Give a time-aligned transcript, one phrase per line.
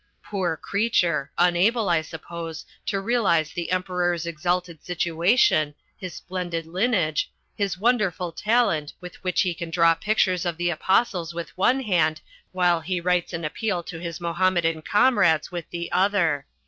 [0.23, 7.75] Poor creature, unable, I suppose, to realise the Emperor's exalted situation, his splendid lineage, the
[7.79, 12.19] wonderful talent with which he can draw pictures of the apostles with one hand
[12.51, 16.47] while he writes an appeal to his Mohammedan comrades with the other.